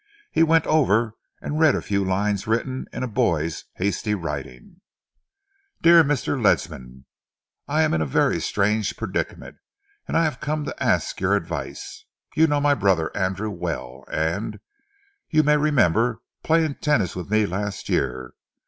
[0.31, 4.81] He went over and read a few lines written in a boy's hasty writing:
[5.83, 6.41] DEAR Mr.
[6.41, 7.05] LEDSAM:
[7.67, 9.57] I am in a very strange predicament
[10.07, 12.03] and I have come to ask your advice.
[12.35, 14.59] You know my brother Andrew well, and
[15.29, 18.33] you may remember playing tennis with me last year.